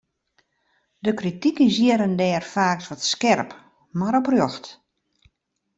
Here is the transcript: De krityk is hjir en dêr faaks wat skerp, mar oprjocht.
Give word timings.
De 1.05 1.11
krityk 1.19 1.57
is 1.67 1.75
hjir 1.79 2.01
en 2.07 2.13
dêr 2.21 2.43
faaks 2.53 2.87
wat 2.89 3.01
skerp, 3.11 3.51
mar 3.99 4.15
oprjocht. 4.21 4.65